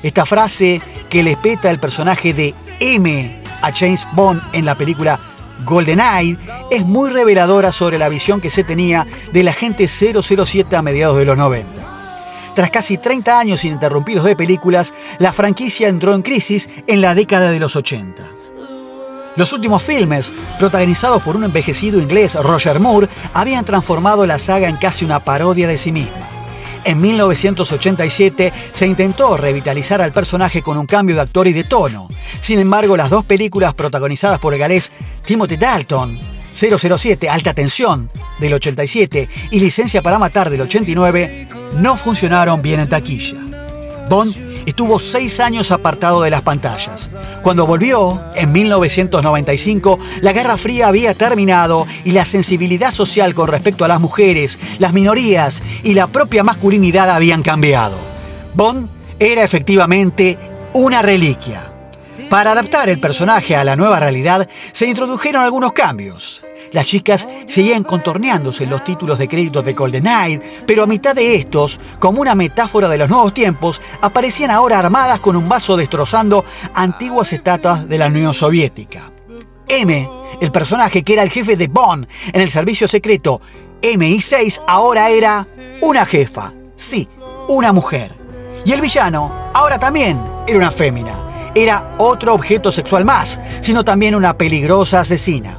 Esta 0.04 0.26
frase 0.26 0.82
que 1.10 1.24
le 1.24 1.38
peta 1.38 1.72
el 1.72 1.80
personaje 1.80 2.34
de 2.34 2.54
M 2.82 3.40
a 3.62 3.72
James 3.72 4.06
Bond 4.12 4.42
en 4.52 4.66
la 4.66 4.76
película 4.76 5.22
GoldenEye 5.64 6.38
es 6.70 6.86
muy 6.86 7.12
reveladora 7.12 7.72
sobre 7.72 7.98
la 7.98 8.10
visión 8.10 8.42
que 8.42 8.50
se 8.50 8.66
tenía 8.66 9.08
del 9.32 9.48
agente 9.48 9.88
007 9.88 10.76
a 10.76 10.82
mediados 10.82 11.16
de 11.16 11.24
los 11.24 11.38
90. 11.38 12.52
Tras 12.54 12.72
casi 12.72 12.98
30 12.98 13.40
años 13.40 13.64
ininterrumpidos 13.64 14.26
de 14.26 14.36
películas, 14.36 14.94
la 15.20 15.32
franquicia 15.32 15.88
entró 15.88 16.14
en 16.14 16.24
crisis 16.24 16.70
en 16.88 17.00
la 17.00 17.16
década 17.16 17.52
de 17.52 17.60
los 17.62 17.78
80. 17.78 18.41
Los 19.38 19.54
últimos 19.54 19.82
filmes, 19.82 20.34
protagonizados 20.60 21.24
por 21.24 21.38
un 21.38 21.46
envejecido 21.46 22.02
inglés 22.02 22.36
Roger 22.36 22.80
Moore, 22.82 23.08
habían 23.34 23.64
transformado 23.64 24.26
la 24.26 24.38
saga 24.38 24.68
en 24.68 24.76
casi 24.76 25.06
una 25.06 25.24
parodia 25.24 25.68
de 25.68 25.78
sí 25.78 25.92
misma. 25.92 26.28
En 26.84 27.00
1987 27.00 28.52
se 28.74 28.88
intentó 28.88 29.38
revitalizar 29.38 30.02
al 30.02 30.12
personaje 30.12 30.62
con 30.62 30.78
un 30.78 30.86
cambio 30.86 31.16
de 31.16 31.22
actor 31.22 31.48
y 31.48 31.54
de 31.54 31.64
tono. 31.64 32.10
Sin 32.42 32.60
embargo, 32.60 32.98
las 32.98 33.10
dos 33.10 33.24
películas 33.24 33.74
protagonizadas 33.74 34.40
por 34.40 34.54
el 34.54 34.60
galés 34.60 34.92
Timothy 35.24 35.56
Dalton, 35.56 36.20
007 36.52 37.30
Alta 37.30 37.54
Tensión 37.54 38.10
del 38.40 38.54
87 38.54 39.30
y 39.52 39.60
Licencia 39.60 40.02
para 40.02 40.20
Matar 40.20 40.50
del 40.50 40.62
89, 40.62 41.48
no 41.76 41.96
funcionaron 41.96 42.62
bien 42.62 42.82
en 42.82 42.90
taquilla. 42.90 43.38
Bond 44.10 44.51
estuvo 44.66 45.00
seis 45.00 45.40
años 45.40 45.72
apartado 45.72 46.22
de 46.22 46.30
las 46.30 46.42
pantallas. 46.42 47.10
Cuando 47.42 47.66
volvió, 47.66 48.22
en 48.36 48.52
1995, 48.52 50.00
la 50.22 50.34
Guerra 50.34 50.58
Fría 50.58 50.88
había 50.88 51.14
terminado 51.14 51.88
y 52.04 52.12
la 52.12 52.26
sensibilidad 52.26 52.92
social 52.92 53.34
con 53.34 53.48
respecto 53.48 53.86
a 53.86 53.88
las 53.88 54.00
mujeres, 54.00 54.60
las 54.80 54.94
minorías 54.94 55.64
y 55.84 55.94
la 55.94 56.08
propia 56.08 56.44
masculinidad 56.44 57.10
habían 57.10 57.44
cambiado. 57.44 57.98
Bond 58.54 58.90
era 59.20 59.44
efectivamente 59.44 60.38
una 60.74 61.02
reliquia. 61.02 61.72
Para 62.30 62.54
adaptar 62.54 62.90
el 62.90 63.00
personaje 63.00 63.56
a 63.56 63.64
la 63.64 63.76
nueva 63.76 64.00
realidad, 64.00 64.48
se 64.72 64.88
introdujeron 64.88 65.44
algunos 65.44 65.74
cambios. 65.74 66.46
Las 66.72 66.88
chicas 66.88 67.28
seguían 67.48 67.84
contorneándose 67.84 68.66
los 68.66 68.84
títulos 68.84 69.18
de 69.18 69.28
crédito 69.28 69.62
de 69.62 69.74
GoldenEye, 69.74 70.42
pero 70.66 70.84
a 70.84 70.88
mitad 70.88 71.14
de 71.14 71.36
estos, 71.36 71.80
como 72.00 72.22
una 72.22 72.34
metáfora 72.34 72.88
de 72.88 72.98
los 72.98 73.10
nuevos 73.10 73.34
tiempos, 73.34 73.82
aparecían 74.02 74.52
ahora 74.52 74.80
armadas 74.80 75.20
con 75.20 75.36
un 75.36 75.50
vaso 75.50 75.76
destrozando 75.76 76.46
antiguas 76.74 77.34
estatuas 77.34 77.90
de 77.90 77.98
la 77.98 78.08
Unión 78.08 78.34
Soviética. 78.34 79.02
M, 79.68 80.10
el 80.40 80.52
personaje 80.52 81.04
que 81.04 81.14
era 81.14 81.24
el 81.24 81.30
jefe 81.30 81.56
de 81.58 81.68
Bond 81.68 82.08
en 82.34 82.42
el 82.42 82.50
servicio 82.50 82.88
secreto 82.88 83.42
MI6 83.82 84.62
ahora 84.68 85.10
era 85.10 85.48
una 85.82 86.06
jefa, 86.06 86.54
sí, 86.76 87.08
una 87.48 87.74
mujer. 87.74 88.12
Y 88.66 88.72
el 88.74 88.82
villano 88.82 89.50
ahora 89.54 89.80
también 89.80 90.22
era 90.48 90.58
una 90.58 90.72
fémina. 90.72 91.52
Era 91.56 91.96
otro 91.98 92.34
objeto 92.34 92.72
sexual 92.72 93.04
más, 93.04 93.42
sino 93.62 93.84
también 93.84 94.16
una 94.16 94.38
peligrosa 94.38 95.02
asesina. 95.02 95.58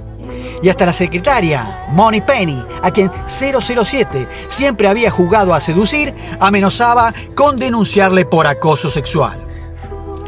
Y 0.62 0.68
hasta 0.68 0.86
la 0.86 0.92
secretaria, 0.92 1.86
Money 1.88 2.20
Penny, 2.20 2.64
a 2.82 2.90
quien 2.92 3.10
007 3.26 4.28
siempre 4.48 4.86
había 4.86 5.10
jugado 5.10 5.54
a 5.54 5.60
seducir, 5.60 6.14
amenazaba 6.38 7.12
con 7.34 7.58
denunciarle 7.58 8.24
por 8.24 8.46
acoso 8.46 8.88
sexual. 8.88 9.36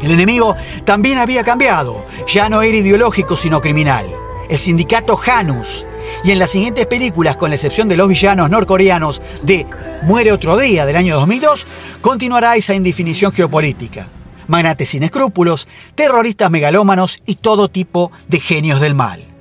El 0.01 0.11
enemigo 0.11 0.55
también 0.83 1.17
había 1.17 1.43
cambiado, 1.43 2.05
ya 2.27 2.49
no 2.49 2.61
era 2.61 2.77
ideológico 2.77 3.37
sino 3.37 3.61
criminal. 3.61 4.05
El 4.49 4.57
sindicato 4.57 5.15
Janus, 5.15 5.87
y 6.23 6.31
en 6.31 6.39
las 6.39 6.51
siguientes 6.51 6.85
películas, 6.85 7.37
con 7.37 7.49
la 7.49 7.55
excepción 7.55 7.87
de 7.87 7.97
los 7.97 8.07
villanos 8.07 8.49
norcoreanos 8.49 9.21
de 9.41 9.65
Muere 10.03 10.31
otro 10.31 10.57
día 10.57 10.85
del 10.85 10.97
año 10.97 11.15
2002, 11.15 11.65
continuará 12.01 12.55
esa 12.55 12.75
indefinición 12.75 13.31
geopolítica. 13.31 14.07
Magnates 14.47 14.89
sin 14.89 15.03
escrúpulos, 15.03 15.67
terroristas 15.95 16.51
megalómanos 16.51 17.21
y 17.25 17.35
todo 17.35 17.69
tipo 17.69 18.11
de 18.27 18.39
genios 18.39 18.81
del 18.81 18.93
mal. 18.93 19.34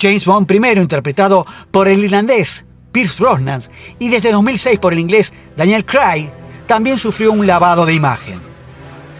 James 0.00 0.24
Bond 0.24 0.46
primero 0.46 0.80
interpretado 0.80 1.44
por 1.70 1.88
el 1.88 2.04
irlandés 2.04 2.64
Pierce 2.92 3.20
Brosnan 3.20 3.60
y 3.98 4.08
desde 4.08 4.32
2006 4.32 4.78
por 4.78 4.92
el 4.92 4.98
inglés 4.98 5.32
Daniel 5.56 5.84
Craig, 5.84 6.30
también 6.66 6.98
sufrió 6.98 7.32
un 7.32 7.46
lavado 7.46 7.84
de 7.84 7.94
imagen. 7.94 8.40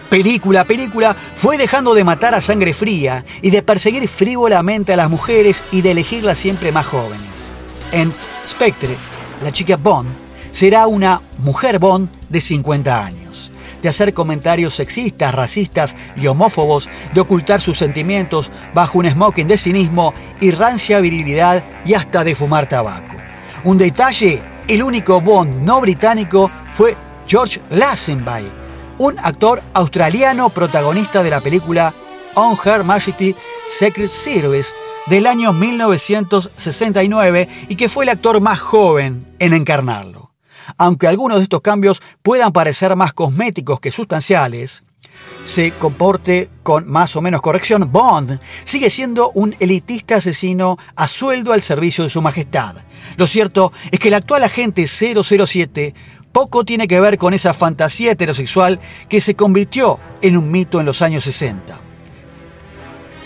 Película 0.09 0.63
a 0.63 0.65
película 0.65 1.15
fue 1.35 1.59
dejando 1.59 1.95
de 1.95 2.05
matar 2.05 2.35
a 2.35 2.41
sangre 2.41 2.73
fría 2.73 3.25
y 3.43 3.51
de 3.51 3.63
perseguir 3.63 4.09
frívolamente 4.09 4.93
a 4.93 4.97
las 4.97 5.11
mujeres 5.11 5.65
y 5.71 5.83
de 5.83 5.91
elegirlas 5.91 6.39
siempre 6.39 6.73
más 6.73 6.87
jóvenes. 6.87 7.53
En 7.93 8.13
Spectre, 8.47 8.97
la 9.43 9.53
chica 9.53 9.77
Bond 9.77 10.09
será 10.51 10.87
una 10.87 11.21
mujer 11.39 11.79
Bond 11.79 12.09
de 12.29 12.41
50 12.41 13.05
años 13.05 13.53
de 13.83 13.89
hacer 13.89 14.15
comentarios 14.15 14.75
sexistas, 14.75 15.35
racistas 15.35 15.97
y 16.17 16.27
homófobos, 16.27 16.89
de 17.13 17.21
ocultar 17.21 17.61
sus 17.61 17.79
sentimientos 17.79 18.51
bajo 18.75 18.99
un 18.99 19.09
smoking 19.09 19.49
de 19.49 19.57
cinismo 19.57 20.15
y 20.41 20.51
rancia 20.51 21.01
virilidad 21.01 21.65
y 21.85 21.95
hasta 21.95 22.25
de 22.25 22.35
fumar 22.35 22.69
tabaco. 22.69 23.17
Un 23.65 23.79
detalle, 23.79 24.43
el 24.69 24.83
único 24.83 25.21
Bond 25.21 25.63
no 25.63 25.81
británico 25.81 26.51
fue 26.73 26.97
George 27.27 27.61
Lazenby, 27.71 28.51
un 28.99 29.19
actor 29.19 29.63
australiano 29.75 30.49
protagonista 30.49 31.23
de 31.23 31.31
la 31.31 31.41
película 31.41 31.93
On 32.35 32.57
Her 32.65 32.85
Majesty 32.85 33.35
Secret 33.69 34.11
Service 34.11 34.75
del 35.07 35.27
año 35.27 35.53
1969 35.53 37.49
y 37.69 37.77
que 37.77 37.89
fue 37.89 38.05
el 38.05 38.11
actor 38.11 38.41
más 38.41 38.61
joven 38.61 39.27
en 39.39 39.55
encarnarlo. 39.55 40.28
Aunque 40.77 41.07
algunos 41.07 41.39
de 41.39 41.45
estos 41.45 41.61
cambios 41.61 42.03
puedan 42.23 42.53
parecer 42.53 42.95
más 42.97 43.13
cosméticos 43.15 43.81
que 43.81 43.91
sustanciales, 43.91 44.85
se 45.45 45.73
comporte 45.73 46.51
con 46.63 46.89
más 46.89 47.17
o 47.17 47.23
menos 47.23 47.41
corrección, 47.41 47.91
Bond 47.91 48.39
sigue 48.65 48.91
siendo 48.91 49.31
un 49.35 49.57
elitista 49.59 50.17
asesino 50.17 50.77
a 50.95 51.09
sueldo 51.09 51.53
al 51.53 51.63
servicio 51.63 52.05
de 52.05 52.11
su 52.11 52.21
majestad. 52.21 52.77
Lo 53.17 53.27
cierto 53.27 53.73
es 53.91 53.99
que 53.99 54.09
el 54.09 54.15
actual 54.15 54.45
agente 54.45 54.87
007 54.87 55.95
poco 56.33 56.65
tiene 56.65 56.87
que 56.87 57.01
ver 57.01 57.19
con 57.19 57.35
esa 57.35 57.55
fantasía 57.55 58.13
heterosexual 58.13 58.79
que 59.09 59.21
se 59.21 59.35
convirtió 59.35 59.99
en 60.23 60.37
un 60.37 60.51
mito 60.51 60.81
en 60.81 60.87
los 60.87 61.03
años 61.03 61.25
60. 61.25 61.81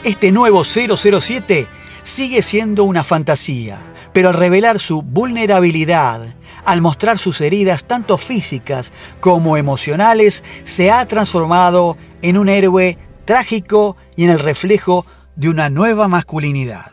Este 0.05 0.33
nuevo 0.33 0.65
007 0.65 1.67
sigue 2.03 2.43
siendo 2.43 2.85
una 2.85 3.05
fantasía, 3.05 3.81
pero 4.13 4.29
al 4.29 4.35
revelar 4.35 4.79
su 4.79 5.03
vulnerabilidad, 5.03 6.35
al 6.65 6.81
mostrar 6.81 7.19
sus 7.19 7.41
heridas 7.41 7.85
tanto 7.85 8.19
físicas 8.19 8.93
como 9.21 9.57
emocionales, 9.57 10.45
se 10.65 10.91
ha 10.91 11.07
transformado 11.07 11.97
en 12.23 12.39
un 12.39 12.49
héroe 12.49 12.99
trágico 13.25 13.97
y 14.17 14.25
en 14.25 14.31
el 14.31 14.39
reflejo 14.39 15.07
de 15.37 15.49
una 15.49 15.71
nueva 15.71 16.09
masculinidad. 16.09 16.93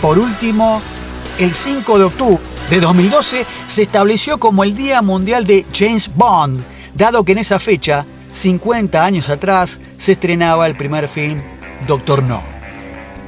Por 0.00 0.18
último, 0.18 0.80
el 1.38 1.52
5 1.52 1.98
de 1.98 2.04
octubre 2.04 2.42
de 2.70 2.80
2012 2.80 3.46
se 3.66 3.82
estableció 3.82 4.38
como 4.38 4.64
el 4.64 4.74
Día 4.74 5.02
Mundial 5.02 5.46
de 5.46 5.64
James 5.72 6.10
Bond, 6.14 6.64
dado 6.94 7.24
que 7.24 7.32
en 7.32 7.38
esa 7.38 7.58
fecha, 7.58 8.06
50 8.30 9.04
años 9.04 9.30
atrás, 9.30 9.80
se 9.96 10.12
estrenaba 10.12 10.66
el 10.66 10.76
primer 10.76 11.08
film 11.08 11.42
Doctor 11.86 12.22
No. 12.22 12.42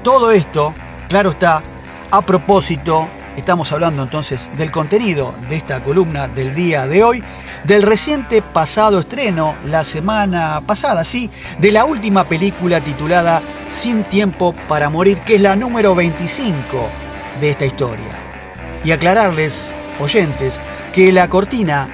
Todo 0.03 0.33
esto, 0.33 0.75
claro 1.09 1.31
está, 1.31 1.63
a 2.11 2.25
propósito, 2.25 3.09
estamos 3.39 3.71
hablando 3.73 4.03
entonces 4.03 4.51
del 4.57 4.73
contenido 4.73 5.33
de 5.49 5.57
esta 5.57 5.81
columna 5.83 6.27
del 6.27 6.55
día 6.55 6.87
de 6.89 7.05
hoy, 7.05 7.23
del 7.65 7.83
reciente 7.83 8.43
pasado 8.43 8.99
estreno, 8.99 9.55
la 9.65 9.85
semana 9.85 10.61
pasada, 10.67 11.05
sí, 11.05 11.31
de 11.61 11.71
la 11.71 11.85
última 11.85 12.25
película 12.25 12.81
titulada 12.81 13.41
Sin 13.71 14.03
Tiempo 14.03 14.55
para 14.67 14.91
Morir, 14.91 15.21
que 15.21 15.37
es 15.37 15.41
la 15.41 15.55
número 15.55 15.95
25 15.95 16.89
de 17.41 17.51
esta 17.51 17.65
historia. 17.65 18.13
Y 18.85 18.91
aclararles, 18.91 19.71
oyentes, 20.01 20.61
que 20.93 21.13
la 21.13 21.29
cortina 21.29 21.89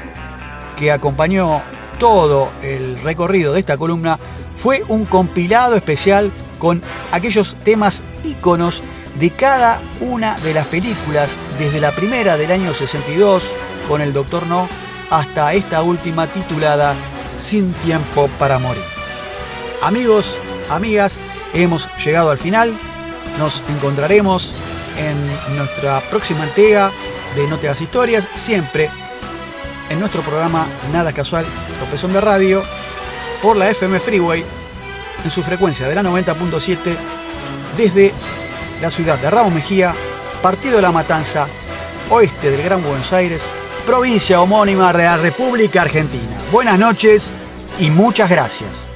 que 0.79 0.91
acompañó 0.91 1.61
todo 1.99 2.53
el 2.63 3.01
recorrido 3.03 3.53
de 3.53 3.61
esta 3.61 3.77
columna 3.77 4.19
fue 4.57 4.83
un 4.89 5.05
compilado 5.05 5.77
especial 5.77 6.33
con 6.59 6.83
aquellos 7.13 7.57
temas 7.65 8.03
íconos 8.25 8.83
de 9.14 9.31
cada 9.31 9.81
una 10.00 10.37
de 10.40 10.55
las 10.55 10.66
películas, 10.66 11.37
desde 11.59 11.81
la 11.81 11.92
primera 11.92 12.37
del 12.37 12.50
año 12.50 12.74
62 12.74 13.44
con 13.88 14.00
el 14.00 14.12
Doctor 14.12 14.46
No 14.46 14.68
hasta 15.11 15.53
esta 15.55 15.83
última 15.83 16.27
titulada 16.27 16.94
Sin 17.38 17.72
tiempo 17.74 18.29
para 18.38 18.59
morir. 18.59 18.83
Amigos, 19.83 20.38
amigas, 20.70 21.20
hemos 21.53 21.88
llegado 22.05 22.31
al 22.31 22.38
final. 22.38 22.72
Nos 23.38 23.62
encontraremos 23.68 24.55
en 24.98 25.57
nuestra 25.57 26.00
próxima 26.11 26.44
entrega 26.44 26.90
de 27.37 27.46
No 27.48 27.59
Te 27.59 27.68
Hagas 27.68 27.81
Historias, 27.81 28.29
siempre 28.35 28.90
en 29.90 30.00
nuestro 30.00 30.22
programa 30.22 30.66
Nada 30.92 31.12
Casual, 31.12 31.44
Tropezón 31.79 32.12
de 32.12 32.20
Radio, 32.20 32.62
por 33.42 33.57
la 33.57 33.68
FM 33.68 34.00
Freeway, 34.00 34.44
en 35.24 35.31
su 35.31 35.42
frecuencia 35.42 35.88
de 35.88 35.94
la 35.94 36.03
90.7, 36.03 36.96
desde 37.77 38.14
la 38.85 38.90
ciudad 38.90 39.18
de 39.18 39.31
Ramos 39.31 39.55
Mejía, 39.55 39.94
partido 40.42 40.77
de 40.77 40.83
La 40.83 40.92
Matanza, 40.92 41.49
oeste 42.11 42.51
del 42.51 42.62
Gran 42.62 42.83
Buenos 42.83 43.14
Aires, 43.14 43.49
provincia 43.87 44.42
homónima 44.42 44.92
de 44.92 45.05
la 45.05 45.16
República 45.16 45.81
Argentina. 45.81 46.37
Buenas 46.53 46.79
noches 46.79 47.35
y 47.79 47.88
muchas 47.88 48.29
gracias. 48.29 48.94